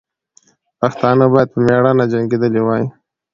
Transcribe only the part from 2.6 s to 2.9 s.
وای.